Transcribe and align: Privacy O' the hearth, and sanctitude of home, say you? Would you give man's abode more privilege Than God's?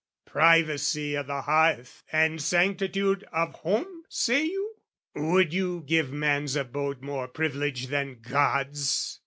Privacy 0.25 1.15
O' 1.15 1.21
the 1.21 1.43
hearth, 1.43 2.01
and 2.11 2.41
sanctitude 2.41 3.23
of 3.31 3.53
home, 3.53 4.03
say 4.09 4.45
you? 4.45 4.73
Would 5.13 5.53
you 5.53 5.83
give 5.85 6.11
man's 6.11 6.55
abode 6.55 7.03
more 7.03 7.27
privilege 7.27 7.85
Than 7.85 8.17
God's? 8.19 9.19